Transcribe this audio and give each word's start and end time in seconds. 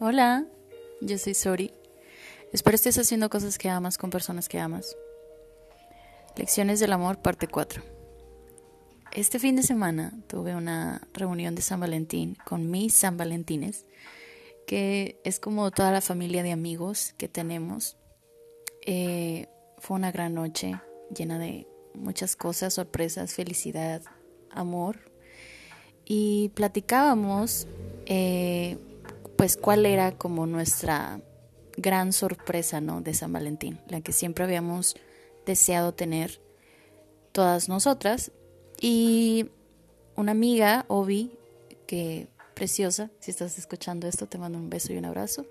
Hola, 0.00 0.44
yo 1.00 1.18
soy 1.18 1.34
Sori. 1.34 1.70
Espero 2.52 2.74
estés 2.74 2.98
haciendo 2.98 3.30
cosas 3.30 3.58
que 3.58 3.68
amas 3.68 3.96
con 3.96 4.10
personas 4.10 4.48
que 4.48 4.58
amas. 4.58 4.96
Lecciones 6.36 6.80
del 6.80 6.92
amor, 6.92 7.22
parte 7.22 7.46
4. 7.46 7.80
Este 9.12 9.38
fin 9.38 9.54
de 9.54 9.62
semana 9.62 10.12
tuve 10.26 10.56
una 10.56 11.06
reunión 11.12 11.54
de 11.54 11.62
San 11.62 11.78
Valentín 11.78 12.36
con 12.44 12.72
mis 12.72 12.92
San 12.92 13.16
Valentines, 13.16 13.86
que 14.66 15.20
es 15.22 15.38
como 15.38 15.70
toda 15.70 15.92
la 15.92 16.00
familia 16.00 16.42
de 16.42 16.50
amigos 16.50 17.14
que 17.16 17.28
tenemos. 17.28 17.96
Eh, 18.84 19.46
fue 19.78 19.96
una 19.96 20.10
gran 20.10 20.34
noche 20.34 20.80
llena 21.16 21.38
de 21.38 21.68
muchas 21.94 22.34
cosas, 22.34 22.74
sorpresas, 22.74 23.34
felicidad, 23.34 24.02
amor. 24.50 24.98
Y 26.04 26.48
platicábamos 26.54 27.68
eh, 28.06 28.76
pues 29.36 29.56
cuál 29.56 29.86
era 29.86 30.12
como 30.12 30.46
nuestra 30.46 31.20
gran 31.76 32.12
sorpresa, 32.12 32.80
¿no? 32.80 33.00
De 33.00 33.14
San 33.14 33.32
Valentín, 33.32 33.80
la 33.88 34.00
que 34.00 34.12
siempre 34.12 34.44
habíamos 34.44 34.94
deseado 35.46 35.92
tener 35.92 36.40
todas 37.32 37.68
nosotras. 37.68 38.32
Y 38.80 39.50
una 40.16 40.32
amiga, 40.32 40.84
Obi, 40.88 41.36
que 41.86 42.28
preciosa, 42.54 43.10
si 43.18 43.30
estás 43.30 43.58
escuchando 43.58 44.06
esto, 44.06 44.26
te 44.26 44.38
mando 44.38 44.58
un 44.58 44.70
beso 44.70 44.92
y 44.92 44.98
un 44.98 45.04
abrazo. 45.04 45.46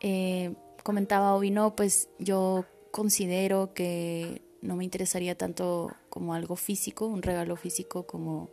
Eh, 0.00 0.54
comentaba 0.82 1.34
Obi, 1.34 1.50
no, 1.50 1.74
pues 1.74 2.08
yo 2.18 2.66
considero 2.90 3.72
que 3.72 4.42
no 4.60 4.76
me 4.76 4.84
interesaría 4.84 5.36
tanto 5.36 5.92
como 6.10 6.34
algo 6.34 6.56
físico, 6.56 7.06
un 7.06 7.22
regalo 7.22 7.56
físico 7.56 8.06
como 8.06 8.50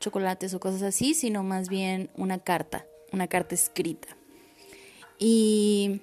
chocolates 0.00 0.52
o 0.52 0.60
cosas 0.60 0.82
así, 0.82 1.14
sino 1.14 1.42
más 1.42 1.68
bien 1.68 2.10
una 2.16 2.38
carta 2.38 2.86
una 3.14 3.28
carta 3.28 3.54
escrita. 3.54 4.08
Y 5.18 6.00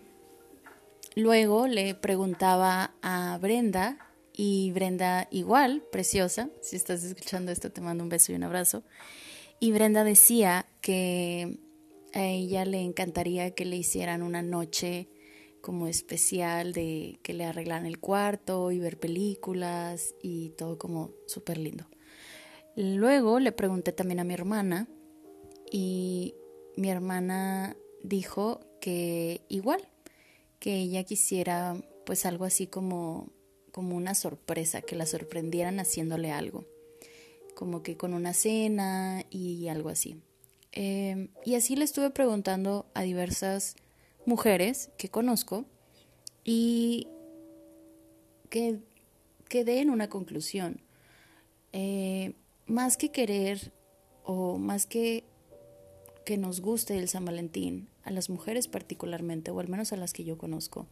luego 1.16 1.68
le 1.68 1.94
preguntaba 1.94 2.94
a 3.02 3.38
Brenda, 3.42 3.98
y 4.34 4.72
Brenda 4.72 5.28
igual, 5.30 5.84
preciosa, 5.92 6.50
si 6.62 6.76
estás 6.76 7.04
escuchando 7.04 7.52
esto 7.52 7.72
te 7.72 7.82
mando 7.82 8.04
un 8.04 8.10
beso 8.10 8.32
y 8.32 8.36
un 8.36 8.44
abrazo, 8.44 8.84
y 9.60 9.72
Brenda 9.72 10.04
decía 10.04 10.66
que 10.82 11.60
a 12.14 12.24
ella 12.24 12.66
le 12.66 12.82
encantaría 12.82 13.52
que 13.52 13.66
le 13.66 13.78
hicieran 13.78 14.24
una 14.24 14.42
noche 14.42 15.08
como 15.62 15.88
especial 15.88 16.74
de 16.74 17.20
que 17.22 17.34
le 17.34 17.46
arreglaran 17.46 17.86
el 17.86 18.00
cuarto 18.00 18.72
y 18.72 18.80
ver 18.80 18.98
películas 18.98 20.16
y 20.22 20.50
todo 20.52 20.78
como 20.78 21.12
súper 21.28 21.58
lindo. 21.58 21.86
Luego 22.76 23.40
le 23.40 23.52
pregunté 23.52 23.92
también 23.92 24.20
a 24.20 24.24
mi 24.24 24.34
hermana 24.34 24.88
y 25.72 26.34
mi 26.76 26.90
hermana 26.90 27.76
dijo 28.04 28.62
que 28.80 29.42
igual, 29.50 29.88
que 30.60 30.76
ella 30.76 31.04
quisiera 31.04 31.76
pues 32.06 32.26
algo 32.26 32.46
así 32.46 32.68
como, 32.68 33.30
como 33.72 33.96
una 33.96 34.16
sorpresa, 34.16 34.82
que 34.82 34.96
la 34.96 35.06
sorprendieran 35.06 35.80
haciéndole 35.80 36.32
algo, 36.32 36.66
como 37.56 37.84
que 37.84 37.98
con 37.98 38.14
una 38.14 38.34
cena 38.34 39.24
y 39.30 39.68
algo 39.68 39.90
así. 39.90 40.22
Em, 40.72 41.30
y 41.46 41.56
así 41.56 41.76
le 41.76 41.84
estuve 41.84 42.10
preguntando 42.10 42.86
a 42.94 43.02
diversas 43.02 43.76
mujeres 44.26 44.90
que 44.98 45.10
conozco 45.10 45.66
y 46.44 47.08
que 48.50 48.80
quedé 49.50 49.80
en 49.80 49.90
una 49.90 50.10
conclusión. 50.10 50.82
Eh, 51.74 52.34
más 52.68 52.98
que 52.98 53.12
querer 53.12 53.74
o 54.24 54.58
más 54.58 54.86
que 54.86 55.26
que 56.26 56.38
nos 56.38 56.62
guste 56.62 56.98
el 56.98 57.08
San 57.08 57.26
Valentín, 57.26 57.90
a 58.04 58.12
las 58.12 58.30
mujeres 58.30 58.68
particularmente, 58.68 59.52
o 59.52 59.60
al 59.60 59.68
menos 59.68 59.94
a 59.94 59.98
las 59.98 60.14
que 60.14 60.24
yo 60.24 60.38
conozco, 60.38 60.88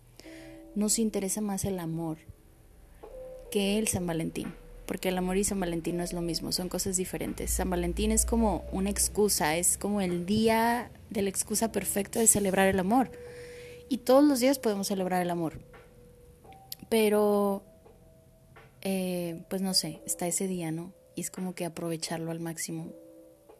nos 0.76 1.00
interesa 1.00 1.42
más 1.42 1.66
el 1.66 1.80
amor 1.80 2.18
que 3.52 3.80
el 3.80 3.88
San 3.88 4.06
Valentín, 4.06 4.54
porque 4.86 5.10
el 5.10 5.18
amor 5.18 5.38
y 5.38 5.44
San 5.44 5.60
Valentín 5.60 5.98
no 5.98 6.04
es 6.04 6.14
lo 6.14 6.22
mismo, 6.22 6.52
son 6.52 6.70
cosas 6.70 6.98
diferentes. 6.98 7.52
San 7.52 7.70
Valentín 7.70 8.12
es 8.12 8.26
como 8.26 8.66
una 8.72 8.90
excusa, 8.90 9.58
es 9.58 9.78
como 9.78 10.02
el 10.02 10.26
día 10.26 10.92
de 11.10 11.22
la 11.22 11.30
excusa 11.30 11.72
perfecta 11.72 12.20
de 12.20 12.28
celebrar 12.28 12.68
el 12.68 12.80
amor. 12.80 13.12
Y 13.88 14.00
todos 14.00 14.24
los 14.24 14.40
días 14.40 14.60
podemos 14.60 14.88
celebrar 14.88 15.22
el 15.22 15.32
amor. 15.32 15.60
Pero, 16.90 17.64
eh, 18.82 19.44
pues 19.50 19.62
no 19.62 19.74
sé, 19.74 20.02
está 20.06 20.28
ese 20.28 20.48
día, 20.48 20.72
¿no? 20.72 20.94
Y 21.16 21.22
es 21.22 21.32
como 21.32 21.54
que 21.54 21.66
aprovecharlo 21.66 22.32
al 22.32 22.40
máximo 22.40 22.94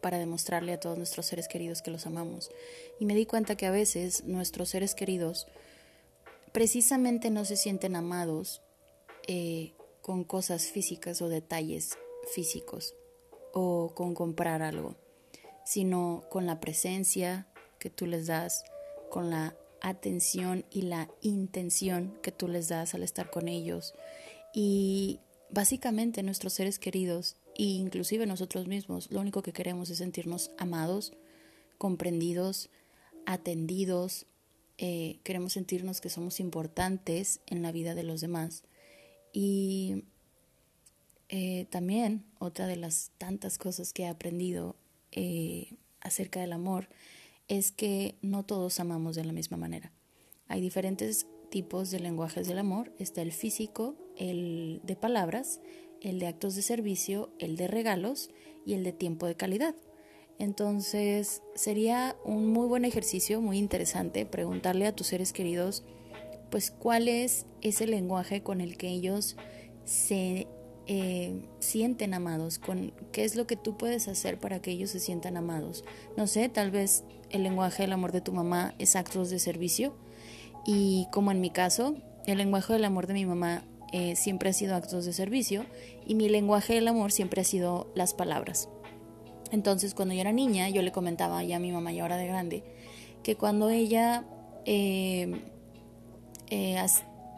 para 0.00 0.18
demostrarle 0.18 0.72
a 0.72 0.80
todos 0.80 0.96
nuestros 0.96 1.26
seres 1.26 1.48
queridos 1.48 1.82
que 1.82 1.90
los 1.90 2.06
amamos. 2.06 2.50
Y 2.98 3.04
me 3.04 3.14
di 3.14 3.26
cuenta 3.26 3.56
que 3.56 3.66
a 3.66 3.70
veces 3.70 4.24
nuestros 4.24 4.70
seres 4.70 4.94
queridos 4.94 5.46
precisamente 6.52 7.30
no 7.30 7.44
se 7.44 7.56
sienten 7.56 7.96
amados 7.96 8.62
eh, 9.26 9.72
con 10.02 10.24
cosas 10.24 10.66
físicas 10.66 11.22
o 11.22 11.28
detalles 11.28 11.98
físicos 12.32 12.94
o 13.52 13.92
con 13.94 14.14
comprar 14.14 14.62
algo, 14.62 14.96
sino 15.64 16.24
con 16.30 16.46
la 16.46 16.60
presencia 16.60 17.46
que 17.78 17.90
tú 17.90 18.06
les 18.06 18.26
das, 18.26 18.64
con 19.10 19.30
la 19.30 19.56
atención 19.80 20.64
y 20.70 20.82
la 20.82 21.08
intención 21.22 22.18
que 22.22 22.32
tú 22.32 22.48
les 22.48 22.68
das 22.68 22.94
al 22.94 23.02
estar 23.02 23.30
con 23.30 23.48
ellos. 23.48 23.94
Y 24.52 25.20
básicamente 25.50 26.22
nuestros 26.22 26.52
seres 26.52 26.78
queridos 26.78 27.36
e 27.60 27.64
inclusive 27.64 28.24
nosotros 28.24 28.66
mismos 28.66 29.10
lo 29.10 29.20
único 29.20 29.42
que 29.42 29.52
queremos 29.52 29.90
es 29.90 29.98
sentirnos 29.98 30.50
amados, 30.56 31.12
comprendidos, 31.76 32.70
atendidos, 33.26 34.24
eh, 34.78 35.18
queremos 35.24 35.52
sentirnos 35.52 36.00
que 36.00 36.08
somos 36.08 36.40
importantes 36.40 37.42
en 37.46 37.60
la 37.60 37.70
vida 37.70 37.94
de 37.94 38.02
los 38.02 38.22
demás. 38.22 38.62
Y 39.34 40.04
eh, 41.28 41.66
también 41.68 42.24
otra 42.38 42.66
de 42.66 42.76
las 42.76 43.10
tantas 43.18 43.58
cosas 43.58 43.92
que 43.92 44.04
he 44.04 44.08
aprendido 44.08 44.74
eh, 45.12 45.74
acerca 46.00 46.40
del 46.40 46.54
amor 46.54 46.88
es 47.46 47.72
que 47.72 48.14
no 48.22 48.42
todos 48.42 48.80
amamos 48.80 49.16
de 49.16 49.24
la 49.26 49.34
misma 49.34 49.58
manera. 49.58 49.92
Hay 50.48 50.62
diferentes 50.62 51.26
tipos 51.50 51.90
de 51.90 52.00
lenguajes 52.00 52.48
del 52.48 52.58
amor. 52.58 52.90
Está 52.98 53.20
el 53.20 53.32
físico, 53.32 53.96
el 54.16 54.80
de 54.82 54.96
palabras, 54.96 55.60
el 56.00 56.18
de 56.18 56.26
actos 56.26 56.54
de 56.54 56.62
servicio, 56.62 57.30
el 57.38 57.56
de 57.56 57.68
regalos 57.68 58.30
y 58.64 58.74
el 58.74 58.84
de 58.84 58.92
tiempo 58.92 59.26
de 59.26 59.36
calidad. 59.36 59.74
Entonces 60.38 61.42
sería 61.54 62.16
un 62.24 62.48
muy 62.48 62.66
buen 62.66 62.84
ejercicio, 62.84 63.40
muy 63.40 63.58
interesante, 63.58 64.24
preguntarle 64.24 64.86
a 64.86 64.96
tus 64.96 65.08
seres 65.08 65.32
queridos, 65.32 65.84
pues 66.50 66.70
cuál 66.70 67.08
es 67.08 67.46
ese 67.60 67.86
lenguaje 67.86 68.42
con 68.42 68.60
el 68.60 68.76
que 68.76 68.88
ellos 68.88 69.36
se 69.84 70.48
eh, 70.86 71.42
sienten 71.60 72.14
amados, 72.14 72.58
con 72.58 72.92
qué 73.12 73.24
es 73.24 73.36
lo 73.36 73.46
que 73.46 73.56
tú 73.56 73.76
puedes 73.76 74.08
hacer 74.08 74.38
para 74.38 74.60
que 74.60 74.70
ellos 74.70 74.90
se 74.90 74.98
sientan 74.98 75.36
amados. 75.36 75.84
No 76.16 76.26
sé, 76.26 76.48
tal 76.48 76.70
vez 76.70 77.04
el 77.28 77.42
lenguaje 77.42 77.82
del 77.82 77.92
amor 77.92 78.12
de 78.12 78.20
tu 78.20 78.32
mamá 78.32 78.74
es 78.78 78.96
actos 78.96 79.30
de 79.30 79.38
servicio 79.38 79.94
y 80.64 81.06
como 81.12 81.30
en 81.30 81.40
mi 81.40 81.50
caso, 81.50 81.96
el 82.26 82.38
lenguaje 82.38 82.72
del 82.72 82.84
amor 82.84 83.06
de 83.06 83.14
mi 83.14 83.26
mamá 83.26 83.64
eh, 83.92 84.16
siempre 84.16 84.50
ha 84.50 84.52
sido 84.52 84.74
actos 84.74 85.04
de 85.04 85.12
servicio 85.12 85.66
y 86.06 86.14
mi 86.14 86.28
lenguaje 86.28 86.74
del 86.74 86.88
amor 86.88 87.12
siempre 87.12 87.40
ha 87.40 87.44
sido 87.44 87.90
las 87.94 88.14
palabras. 88.14 88.68
Entonces 89.50 89.94
cuando 89.94 90.14
yo 90.14 90.20
era 90.20 90.32
niña 90.32 90.68
yo 90.68 90.82
le 90.82 90.92
comentaba 90.92 91.42
ya 91.42 91.56
a 91.56 91.60
mi 91.60 91.72
mamá 91.72 91.92
y 91.92 92.00
ahora 92.00 92.16
de 92.16 92.26
grande 92.26 92.64
que 93.22 93.36
cuando 93.36 93.68
ella 93.70 94.24
eh, 94.64 95.42
eh, 96.50 96.76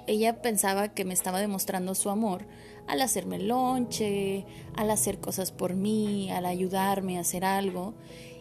ella 0.07 0.43
pensaba 0.43 0.89
que 0.89 1.05
me 1.05 1.15
estaba 1.15 1.41
demostrando 1.41 1.95
su 1.95 2.11
amor 2.11 2.47
al 2.89 3.01
hacerme 3.01 3.39
lonche, 3.39 4.45
al 4.75 4.91
hacer 4.91 5.19
cosas 5.19 5.53
por 5.53 5.75
mí, 5.75 6.31
al 6.31 6.47
ayudarme 6.47 7.19
a 7.19 7.21
hacer 7.21 7.45
algo. 7.45 7.95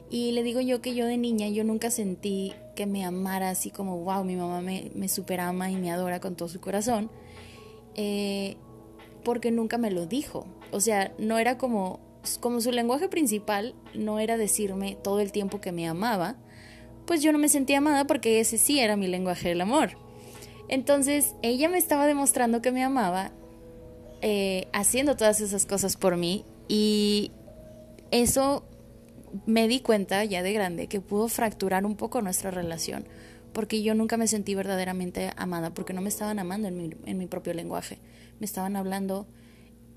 Y 0.10 0.32
le 0.32 0.44
digo 0.44 0.60
yo 0.60 0.82
que 0.82 0.96
yo 0.96 1.06
de 1.06 1.18
niña 1.18 1.48
yo 1.48 1.64
nunca 1.64 1.92
sentí 1.92 2.54
que 2.76 2.86
me 2.86 3.06
amara 3.06 3.50
así 3.50 3.70
como, 3.70 3.98
wow, 4.00 4.24
mi 4.24 4.36
mamá 4.36 4.62
me, 4.62 4.92
me 4.96 5.08
superama 5.08 5.72
y 5.72 5.76
me 5.76 5.92
adora 5.92 6.20
con 6.20 6.36
todo 6.36 6.50
su 6.50 6.60
corazón, 6.60 7.10
eh, 7.96 8.58
porque 9.24 9.52
nunca 9.52 9.78
me 9.78 9.92
lo 9.92 10.06
dijo. 10.06 10.48
O 10.72 10.80
sea, 10.80 11.14
no 11.18 11.40
era 11.40 11.58
como, 11.58 12.00
como 12.40 12.62
su 12.62 12.72
lenguaje 12.72 13.08
principal, 13.08 13.76
no 13.94 14.20
era 14.20 14.38
decirme 14.38 14.98
todo 15.02 15.20
el 15.20 15.32
tiempo 15.32 15.62
que 15.62 15.72
me 15.72 15.88
amaba, 15.88 16.36
pues 17.06 17.22
yo 17.22 17.32
no 17.32 17.38
me 17.38 17.50
sentía 17.50 17.80
amada 17.80 18.06
porque 18.06 18.40
ese 18.40 18.58
sí 18.58 18.80
era 18.80 18.96
mi 18.96 19.08
lenguaje 19.08 19.50
del 19.50 19.62
amor. 19.62 19.92
Entonces 20.68 21.36
ella 21.42 21.68
me 21.68 21.78
estaba 21.78 22.08
demostrando 22.08 22.62
que 22.62 22.72
me 22.72 22.84
amaba, 22.84 23.32
eh, 24.22 24.68
haciendo 24.72 25.18
todas 25.18 25.42
esas 25.42 25.66
cosas 25.66 25.98
por 25.98 26.16
mí 26.16 26.46
y 26.68 27.32
eso 28.12 28.64
me 29.46 29.68
di 29.68 29.80
cuenta 29.80 30.24
ya 30.26 30.44
de 30.44 30.54
grande 30.54 30.88
que 30.88 31.02
pudo 31.02 31.28
fracturar 31.28 31.86
un 31.86 31.96
poco 31.96 32.22
nuestra 32.22 32.52
relación 32.52 33.06
porque 33.54 33.82
yo 33.84 33.96
nunca 33.96 34.18
me 34.18 34.28
sentí 34.28 34.56
verdaderamente 34.56 35.32
amada, 35.36 35.74
porque 35.74 35.94
no 35.94 36.02
me 36.02 36.10
estaban 36.10 36.40
amando 36.40 36.68
en 36.68 36.78
mi, 36.78 36.90
en 37.06 37.18
mi 37.18 37.28
propio 37.28 37.54
lenguaje, 37.54 38.00
me 38.40 38.46
estaban 38.46 38.76
hablando, 38.76 39.28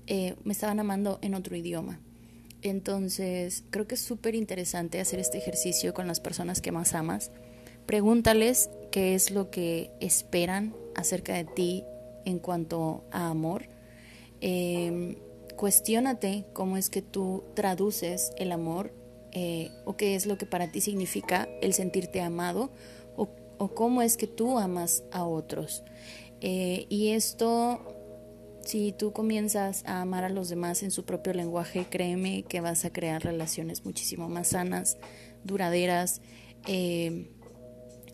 eh, 0.07 0.35
me 0.43 0.53
estaban 0.53 0.79
amando 0.79 1.19
en 1.21 1.35
otro 1.35 1.55
idioma. 1.55 1.99
Entonces, 2.61 3.63
creo 3.69 3.87
que 3.87 3.95
es 3.95 4.01
súper 4.01 4.33
interesante 4.33 4.99
hacer 4.99 5.19
este 5.19 5.37
ejercicio 5.37 5.93
con 5.93 6.07
las 6.07 6.19
personas 6.19 6.61
que 6.61 6.71
más 6.71 6.93
amas, 6.95 7.31
Pregúntales 7.85 8.71
qué 8.91 9.13
es 9.13 9.29
lo 9.29 9.51
que 9.51 9.91
esperan 9.99 10.75
acerca 10.95 11.35
de 11.35 11.45
ti 11.45 11.83
en 12.25 12.39
cuanto 12.39 13.05
a 13.11 13.29
amor. 13.29 13.69
Eh, 14.41 15.17
cuestiónate 15.55 16.45
cómo 16.53 16.77
es 16.77 16.89
que 16.89 17.03
tú 17.03 17.43
traduces 17.53 18.31
el 18.37 18.51
amor 18.51 18.91
eh, 19.33 19.69
o 19.85 19.95
qué 19.97 20.15
es 20.15 20.25
lo 20.25 20.37
que 20.37 20.47
para 20.47 20.71
ti 20.71 20.81
significa 20.81 21.47
el 21.61 21.73
sentirte 21.73 22.21
amado 22.21 22.71
o, 23.57 23.69
cómo 23.73 24.01
es 24.01 24.17
que 24.17 24.27
tú 24.27 24.57
amas 24.59 25.03
a 25.11 25.25
otros. 25.25 25.83
Eh, 26.41 26.85
y 26.89 27.09
esto, 27.09 27.79
si 28.63 28.91
tú 28.91 29.13
comienzas 29.13 29.83
a 29.85 30.01
amar 30.01 30.23
a 30.23 30.29
los 30.29 30.49
demás 30.49 30.83
en 30.83 30.91
su 30.91 31.05
propio 31.05 31.33
lenguaje, 31.33 31.85
créeme 31.89 32.43
que 32.43 32.61
vas 32.61 32.85
a 32.85 32.91
crear 32.91 33.23
relaciones 33.23 33.85
muchísimo 33.85 34.29
más 34.29 34.49
sanas, 34.49 34.97
duraderas 35.43 36.21
eh, 36.67 37.29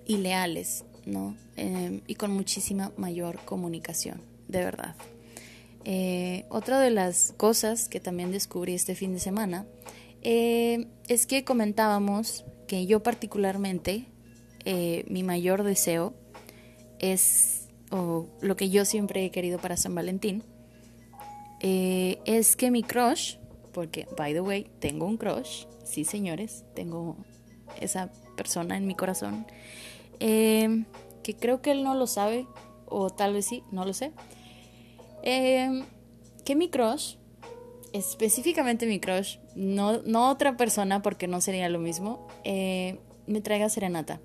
y 0.05 0.17
leales, 0.17 0.85
¿no? 1.05 1.35
y 2.07 2.15
con 2.15 2.31
muchísima 2.31 2.91
mayor 2.97 3.39
comunicación, 3.45 4.21
de 4.47 4.63
verdad. 4.63 4.95
otra 6.49 6.79
de 6.79 6.89
las 6.89 7.33
cosas 7.38 7.88
que 7.88 7.99
también 7.99 8.31
descubrí 8.31 8.73
este 8.73 8.95
fin 8.95 9.13
de 9.13 9.19
semana 9.19 9.67
eh, 10.21 10.88
es 11.07 11.25
que 11.25 11.43
comentábamos 11.43 12.45
que 12.67 12.85
yo 12.85 13.01
particularmente, 13.03 14.05
eh, 14.65 15.05
mi 15.07 15.23
mayor 15.23 15.63
deseo 15.63 16.13
es, 16.99 17.69
o 17.89 18.27
lo 18.41 18.55
que 18.55 18.69
yo 18.69 18.85
siempre 18.85 19.25
he 19.25 19.31
querido 19.31 19.59
para 19.59 19.77
San 19.77 19.95
Valentín, 19.95 20.43
eh, 21.61 22.19
es 22.25 22.55
que 22.55 22.71
mi 22.71 22.83
crush, 22.83 23.37
porque, 23.71 24.07
by 24.17 24.33
the 24.33 24.41
way, 24.41 24.67
tengo 24.79 25.05
un 25.05 25.17
crush, 25.17 25.65
sí 25.83 26.03
señores, 26.03 26.65
tengo 26.75 27.15
esa 27.79 28.11
persona 28.35 28.77
en 28.77 28.87
mi 28.87 28.95
corazón, 28.95 29.45
que 30.19 31.35
creo 31.39 31.61
que 31.61 31.71
él 31.71 31.83
no 31.83 31.95
lo 31.95 32.07
sabe, 32.07 32.47
o 32.87 33.09
tal 33.09 33.33
vez 33.33 33.45
sí, 33.45 33.63
no 33.71 33.85
lo 33.85 33.93
sé, 33.93 34.11
que 35.23 36.55
mi 36.55 36.69
crush 36.69 37.15
específicamente 37.93 38.85
mi 38.85 38.99
crush, 38.99 39.37
no, 39.55 40.01
no 40.03 40.29
otra 40.29 40.57
persona 40.57 41.01
porque 41.01 41.27
no 41.27 41.41
sería 41.41 41.69
lo 41.69 41.79
mismo, 41.79 42.27
eh, 42.43 42.99
me 43.27 43.41
traiga 43.41 43.69
serenata. 43.69 44.21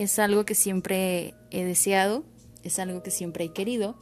Es 0.00 0.18
algo 0.18 0.46
que 0.46 0.54
siempre 0.54 1.34
he 1.50 1.62
deseado, 1.62 2.24
es 2.62 2.78
algo 2.78 3.02
que 3.02 3.10
siempre 3.10 3.44
he 3.44 3.52
querido 3.52 3.96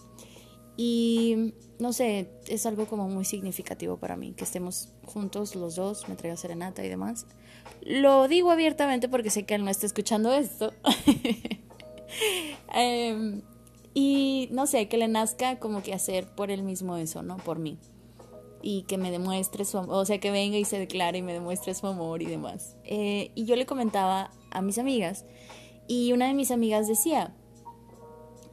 y 0.76 1.54
no 1.80 1.92
sé, 1.92 2.30
es 2.46 2.66
algo 2.66 2.86
como 2.86 3.08
muy 3.08 3.24
significativo 3.24 3.96
para 3.96 4.14
mí, 4.14 4.32
que 4.32 4.44
estemos 4.44 4.90
juntos 5.04 5.56
los 5.56 5.74
dos, 5.74 6.08
me 6.08 6.14
traiga 6.14 6.36
serenata 6.36 6.84
y 6.84 6.88
demás. 6.88 7.26
Lo 7.82 8.28
digo 8.28 8.52
abiertamente 8.52 9.08
porque 9.08 9.30
sé 9.30 9.44
que 9.44 9.56
él 9.56 9.64
no 9.64 9.72
está 9.72 9.86
escuchando 9.86 10.32
esto. 10.32 10.72
Em, 12.72 13.42
y 13.92 14.48
no 14.52 14.68
sé, 14.68 14.86
que 14.86 14.98
le 14.98 15.08
nazca 15.08 15.58
como 15.58 15.82
que 15.82 15.94
hacer 15.94 16.28
por 16.28 16.52
él 16.52 16.62
mismo 16.62 16.96
eso, 16.96 17.24
¿no? 17.24 17.38
Por 17.38 17.58
mí 17.58 17.76
y 18.62 18.82
que 18.82 18.98
me 18.98 19.10
demuestre 19.10 19.64
su 19.64 19.78
amor, 19.78 19.96
o 19.96 20.04
sea, 20.04 20.18
que 20.20 20.30
venga 20.30 20.58
y 20.58 20.64
se 20.64 20.78
declare 20.78 21.18
y 21.18 21.22
me 21.22 21.32
demuestre 21.32 21.74
su 21.74 21.88
amor 21.88 22.22
y 22.22 22.26
demás. 22.26 22.76
Eh, 22.84 23.32
y 23.34 23.46
yo 23.46 23.56
le 23.56 23.66
comentaba 23.66 24.30
a 24.50 24.62
mis 24.62 24.78
amigas 24.78 25.24
y 25.88 26.12
una 26.12 26.26
de 26.26 26.34
mis 26.34 26.50
amigas 26.50 26.86
decía, 26.86 27.34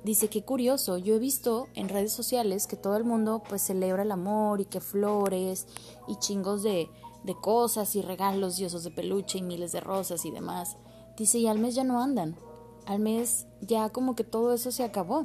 dice 0.05 0.29
que 0.29 0.43
curioso, 0.43 0.97
yo 0.97 1.15
he 1.15 1.19
visto 1.19 1.67
en 1.75 1.89
redes 1.89 2.13
sociales 2.13 2.65
que 2.65 2.77
todo 2.77 2.95
el 2.95 3.03
mundo 3.03 3.43
pues 3.47 3.61
celebra 3.61 4.03
el 4.03 4.11
amor 4.11 4.61
y 4.61 4.65
que 4.65 4.79
flores 4.79 5.67
y 6.07 6.15
chingos 6.15 6.63
de, 6.63 6.89
de 7.23 7.35
cosas 7.35 7.93
y 7.97 8.01
regalos 8.01 8.57
y 8.57 8.65
osos 8.65 8.85
de 8.85 8.91
peluche 8.91 9.39
y 9.39 9.41
miles 9.41 9.73
de 9.73 9.81
rosas 9.81 10.23
y 10.25 10.31
demás. 10.31 10.77
Dice, 11.17 11.39
y 11.39 11.47
al 11.47 11.59
mes 11.59 11.75
ya 11.75 11.83
no 11.83 12.01
andan, 12.01 12.37
al 12.85 12.99
mes 12.99 13.47
ya 13.61 13.89
como 13.89 14.15
que 14.15 14.23
todo 14.23 14.53
eso 14.53 14.71
se 14.71 14.85
acabó. 14.85 15.23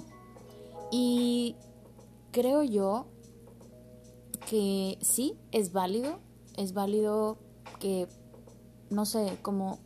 Y 0.90 1.54
creo 2.32 2.64
yo 2.64 3.06
que 4.48 4.98
sí, 5.00 5.38
es 5.52 5.72
válido, 5.72 6.18
es 6.56 6.72
válido 6.72 7.38
que, 7.78 8.08
no 8.90 9.06
sé, 9.06 9.38
como 9.42 9.78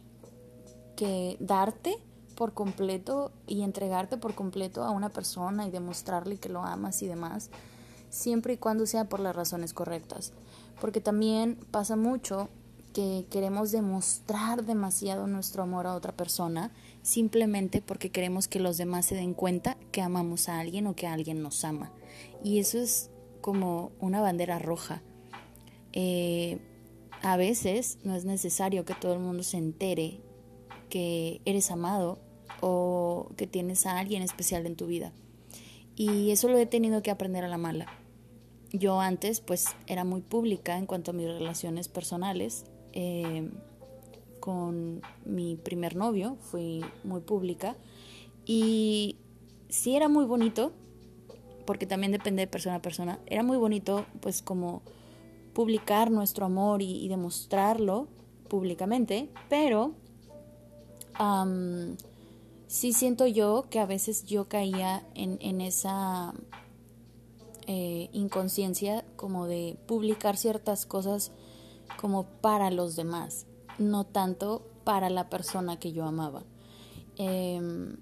que 0.96 1.36
darte 1.40 1.98
por 2.34 2.52
completo 2.52 3.32
y 3.46 3.62
entregarte 3.62 4.16
por 4.16 4.34
completo 4.34 4.82
a 4.82 4.90
una 4.90 5.10
persona 5.10 5.66
y 5.66 5.70
demostrarle 5.70 6.38
que 6.38 6.48
lo 6.48 6.62
amas 6.62 7.02
y 7.02 7.06
demás, 7.06 7.50
siempre 8.10 8.54
y 8.54 8.56
cuando 8.56 8.86
sea 8.86 9.08
por 9.08 9.20
las 9.20 9.34
razones 9.34 9.72
correctas. 9.72 10.32
Porque 10.80 11.00
también 11.00 11.56
pasa 11.70 11.96
mucho 11.96 12.48
que 12.92 13.26
queremos 13.28 13.72
demostrar 13.72 14.64
demasiado 14.64 15.26
nuestro 15.26 15.64
amor 15.64 15.86
a 15.86 15.94
otra 15.94 16.12
persona 16.12 16.70
simplemente 17.02 17.82
porque 17.82 18.10
queremos 18.10 18.48
que 18.48 18.60
los 18.60 18.76
demás 18.76 19.06
se 19.06 19.16
den 19.16 19.34
cuenta 19.34 19.76
que 19.90 20.00
amamos 20.00 20.48
a 20.48 20.60
alguien 20.60 20.86
o 20.86 20.94
que 20.94 21.06
alguien 21.06 21.42
nos 21.42 21.64
ama. 21.64 21.92
Y 22.42 22.60
eso 22.60 22.78
es 22.78 23.10
como 23.40 23.90
una 24.00 24.20
bandera 24.20 24.58
roja. 24.58 25.02
Eh, 25.92 26.58
a 27.22 27.36
veces 27.36 27.98
no 28.04 28.14
es 28.14 28.24
necesario 28.24 28.84
que 28.84 28.94
todo 28.94 29.14
el 29.14 29.20
mundo 29.20 29.42
se 29.42 29.58
entere 29.58 30.20
que 30.88 31.40
eres 31.44 31.70
amado 31.70 32.18
o 32.66 33.28
que 33.36 33.46
tienes 33.46 33.84
a 33.84 33.98
alguien 33.98 34.22
especial 34.22 34.64
en 34.64 34.74
tu 34.74 34.86
vida. 34.86 35.12
Y 35.96 36.30
eso 36.30 36.48
lo 36.48 36.56
he 36.56 36.64
tenido 36.64 37.02
que 37.02 37.10
aprender 37.10 37.44
a 37.44 37.48
la 37.48 37.58
mala. 37.58 37.86
Yo 38.72 39.02
antes 39.02 39.40
pues 39.40 39.66
era 39.86 40.04
muy 40.04 40.22
pública 40.22 40.78
en 40.78 40.86
cuanto 40.86 41.10
a 41.10 41.14
mis 41.14 41.26
relaciones 41.26 41.88
personales. 41.88 42.64
Eh, 42.94 43.50
con 44.40 45.02
mi 45.26 45.56
primer 45.56 45.94
novio 45.94 46.38
fui 46.40 46.82
muy 47.02 47.20
pública 47.20 47.76
y 48.46 49.16
sí 49.68 49.94
era 49.94 50.08
muy 50.08 50.24
bonito 50.24 50.72
porque 51.66 51.86
también 51.86 52.12
depende 52.12 52.42
de 52.42 52.46
persona 52.46 52.76
a 52.76 52.82
persona. 52.82 53.18
Era 53.26 53.42
muy 53.42 53.58
bonito, 53.58 54.06
pues, 54.20 54.40
como 54.40 54.82
publicar 55.52 56.10
nuestro 56.10 56.46
amor 56.46 56.80
y, 56.80 57.08
demostrarlo 57.08 58.08
públicamente, 58.48 59.28
pero 59.48 59.92
sí 62.74 62.92
siento 62.92 63.28
yo 63.28 63.66
que 63.70 63.78
a 63.78 63.86
veces 63.86 64.24
yo 64.24 64.48
caía 64.48 65.06
en, 65.14 65.60
esa 65.60 66.34
eh, 67.68 68.10
inconsciencia 68.12 69.04
como 69.14 69.46
de 69.46 69.78
publicar 69.86 70.36
ciertas 70.36 70.84
cosas 70.84 71.30
como 72.00 72.24
para 72.24 72.72
los 72.72 72.96
demás, 72.96 73.46
no 73.78 74.02
tanto 74.02 74.66
para 74.82 75.08
la 75.08 75.30
persona 75.30 75.78
que 75.78 75.92
yo 75.92 76.04
amaba. 76.04 76.42
Em, 77.16 77.96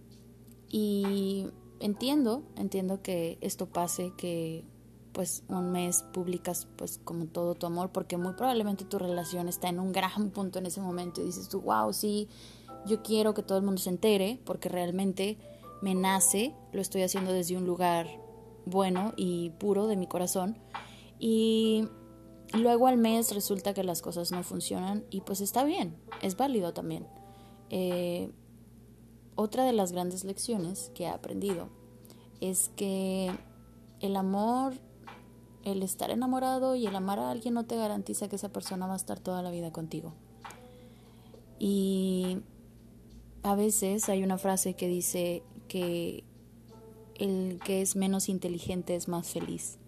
y 0.70 1.49
entiendo, 1.78 2.42
entiendo 2.56 3.02
que 3.02 3.37
esto 3.42 3.66
pase, 3.66 4.14
que 4.16 4.64
pues 5.12 5.44
un 5.49 5.70
mes 5.70 6.02
publicas 6.14 6.66
pues 6.76 6.99
como 7.04 7.26
todo 7.26 7.54
tu 7.56 7.66
amor, 7.66 7.90
porque 7.90 8.16
muy 8.16 8.32
probablemente 8.32 8.87
tu 8.87 8.99
relación 8.99 9.50
está 9.50 9.68
en 9.68 9.80
un 9.80 9.92
gran 9.92 10.30
punto 10.30 10.58
en 10.58 10.64
ese 10.64 10.80
momento 10.80 11.20
y 11.20 11.25
dices 11.25 11.50
tú, 11.50 11.61
wow, 11.61 11.92
sí, 11.92 12.30
yo 12.86 13.02
quiero 13.02 13.34
que 13.34 13.42
todo 13.42 13.58
el 13.58 13.64
mundo 13.64 13.80
se 13.80 13.90
entere, 13.90 14.40
porque 14.44 14.68
realmente 14.68 15.38
me 15.82 15.94
nace, 15.94 16.54
lo 16.72 16.80
estoy 16.80 17.02
haciendo 17.02 17.32
desde 17.32 17.56
un 17.56 17.66
lugar 17.66 18.06
bueno 18.66 19.12
y 19.16 19.50
puro 19.50 19.86
de 19.86 19.96
mi 19.96 20.06
corazón. 20.06 20.58
Y 21.18 21.88
luego 22.54 22.86
al 22.86 22.98
mes 22.98 23.34
resulta 23.34 23.74
que 23.74 23.84
las 23.84 24.02
cosas 24.02 24.32
no 24.32 24.42
funcionan 24.42 25.04
y 25.10 25.20
pues 25.22 25.40
está 25.40 25.64
bien, 25.64 25.96
es 26.20 26.36
válido 26.36 26.72
también. 26.72 27.06
Eh, 27.70 28.30
otra 29.34 29.64
de 29.64 29.72
las 29.72 29.92
grandes 29.92 30.24
lecciones 30.24 30.90
que 30.94 31.04
he 31.04 31.08
aprendido 31.08 31.68
es 32.40 32.70
que 32.76 33.30
el 34.00 34.16
amor, 34.16 34.74
el 35.64 35.82
estar 35.82 36.10
enamorado 36.10 36.74
y 36.74 36.86
el 36.86 36.94
amar 36.94 37.18
a 37.18 37.30
alguien 37.30 37.54
no 37.54 37.64
te 37.64 37.76
garantiza 37.76 38.28
que 38.28 38.36
esa 38.36 38.50
persona 38.50 38.86
va 38.86 38.94
a 38.94 38.96
estar 38.96 39.20
toda 39.20 39.42
la 39.42 39.50
vida 39.50 39.72
contigo. 39.72 40.12
Y 41.58 42.38
a 43.42 43.54
veces 43.54 44.08
hay 44.08 44.22
una 44.22 44.38
frase 44.38 44.75
que 44.75 44.88
dice 44.88 45.42
que 45.68 46.25
el 47.16 47.61
que 47.64 47.82
es 47.82 47.96
menos 47.96 48.28
inteligente 48.28 48.94
es 48.94 49.08
más 49.08 49.28
feliz. 49.28 49.78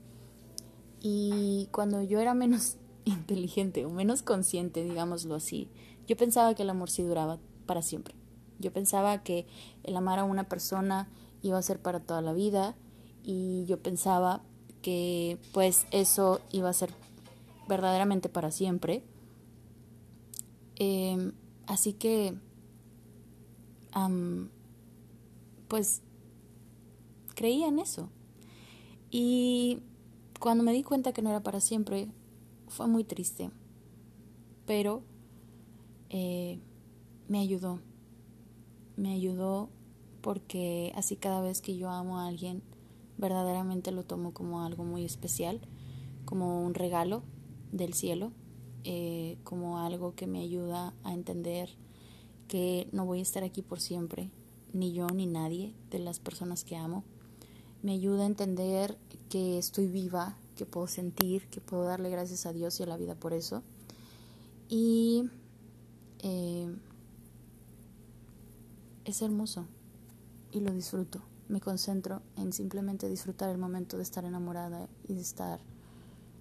Y 1.00 1.68
cuando 1.72 2.02
yo 2.02 2.20
era 2.20 2.34
menos 2.34 2.76
inteligente 3.04 3.84
o 3.84 3.90
menos 3.90 4.22
consciente, 4.22 4.84
digámoslo 4.84 5.34
así, 5.34 5.68
yo 6.06 6.16
pensaba 6.16 6.54
que 6.54 6.62
el 6.62 6.70
amor 6.70 6.90
sí 6.90 7.02
duraba 7.02 7.38
para 7.66 7.82
siempre. 7.82 8.14
Yo 8.58 8.72
pensaba 8.72 9.22
que 9.22 9.46
el 9.82 9.96
amar 9.96 10.18
a 10.18 10.24
una 10.24 10.48
persona 10.48 11.08
iba 11.42 11.58
a 11.58 11.62
ser 11.62 11.80
para 11.80 12.00
toda 12.00 12.22
la 12.22 12.32
vida 12.32 12.76
y 13.22 13.64
yo 13.66 13.80
pensaba 13.80 14.42
que 14.80 15.38
pues 15.52 15.86
eso 15.90 16.40
iba 16.52 16.68
a 16.68 16.72
ser 16.72 16.90
verdaderamente 17.68 18.28
para 18.28 18.50
siempre. 18.50 19.02
Em, 20.76 21.32
así 21.66 21.92
que, 21.94 22.34
pues, 25.68 26.02
creía 27.34 27.68
en 27.68 27.78
eso. 27.78 28.08
Y 29.10 29.80
cuando 30.40 30.64
me 30.64 30.72
di 30.72 30.82
cuenta 30.82 31.12
que 31.12 31.22
no 31.22 31.30
era 31.30 31.42
para 31.42 31.60
siempre, 31.60 32.08
fue 32.68 32.86
muy 32.86 33.04
triste. 33.04 33.50
Pero 34.66 35.02
eh, 36.10 36.58
me 37.28 37.38
ayudó 37.38 37.80
me 38.96 39.12
ayudó 39.12 39.70
porque 40.20 40.92
así 40.94 41.16
cada 41.16 41.40
vez 41.40 41.60
que 41.60 41.76
yo 41.76 41.90
amo 41.90 42.18
a 42.18 42.26
alguien, 42.26 42.62
verdaderamente 43.18 43.92
lo 43.92 44.04
tomo 44.04 44.32
como 44.32 44.62
algo 44.62 44.84
muy 44.84 45.04
especial, 45.04 45.60
como 46.24 46.64
un 46.64 46.74
regalo 46.74 47.22
del 47.72 47.94
cielo, 47.94 48.32
eh, 48.84 49.38
como 49.44 49.78
algo 49.78 50.14
que 50.14 50.26
me 50.26 50.40
ayuda 50.40 50.94
a 51.02 51.12
entender 51.12 51.70
que 52.48 52.88
no 52.92 53.06
voy 53.06 53.20
a 53.20 53.22
estar 53.22 53.44
aquí 53.44 53.62
por 53.62 53.80
siempre, 53.80 54.30
ni 54.72 54.92
yo 54.92 55.06
ni 55.08 55.26
nadie 55.26 55.74
de 55.90 55.98
las 55.98 56.18
personas 56.18 56.64
que 56.64 56.76
amo. 56.76 57.04
Me 57.82 57.92
ayuda 57.92 58.24
a 58.24 58.26
entender 58.26 58.98
que 59.28 59.58
estoy 59.58 59.86
viva, 59.86 60.36
que 60.56 60.66
puedo 60.66 60.86
sentir, 60.86 61.46
que 61.48 61.60
puedo 61.60 61.84
darle 61.84 62.10
gracias 62.10 62.46
a 62.46 62.52
Dios 62.52 62.78
y 62.80 62.82
a 62.82 62.86
la 62.86 62.96
vida 62.96 63.14
por 63.14 63.32
eso. 63.32 63.62
Y 64.68 65.24
eh, 66.20 66.74
es 69.04 69.22
hermoso 69.22 69.66
y 70.50 70.60
lo 70.60 70.72
disfruto. 70.72 71.22
Me 71.48 71.60
concentro 71.60 72.22
en 72.36 72.52
simplemente 72.52 73.08
disfrutar 73.08 73.50
el 73.50 73.58
momento 73.58 73.98
de 73.98 74.02
estar 74.02 74.24
enamorada 74.24 74.88
y 75.06 75.14
de 75.14 75.20
estar 75.20 75.60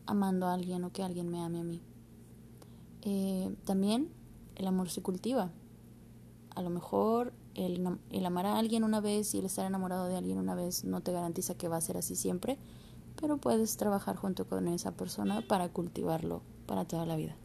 amando 0.06 0.48
a 0.48 0.54
alguien 0.54 0.84
o 0.84 0.92
que 0.92 1.04
alguien 1.04 1.30
me 1.30 1.42
ame 1.42 1.60
a 1.60 1.64
mí. 1.64 1.82
Eh, 3.02 3.54
también 3.66 4.10
el 4.56 4.68
amor 4.68 4.90
se 4.90 5.02
cultiva. 5.02 5.52
A 6.56 6.62
lo 6.62 6.70
mejor 6.70 7.34
el, 7.56 7.98
el, 8.12 8.26
amar 8.26 8.46
a 8.46 8.58
alguien 8.58 8.84
una 8.84 9.02
vez 9.02 9.34
y 9.34 9.40
el 9.40 9.46
estar 9.46 9.66
enamorado 9.66 10.08
de 10.08 10.16
alguien 10.16 10.38
una 10.38 10.56
vez 10.56 10.84
no 10.84 11.02
te 11.02 11.12
garantiza 11.12 11.56
que 11.56 11.68
va 11.68 11.78
a 11.78 11.82
ser 11.82 11.98
así 11.98 12.16
siempre, 12.16 12.58
pero 13.20 13.38
puedes 13.38 13.78
trabajar 13.78 14.16
junto 14.16 14.46
con 14.48 14.68
esa 14.68 14.92
persona 14.92 15.42
para 15.48 15.70
cultivarlo 15.70 16.42
para 16.66 16.86
toda 16.86 17.06
la 17.06 17.16
vida. 17.16 17.36